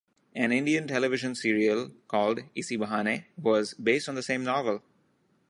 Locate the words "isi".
2.55-2.75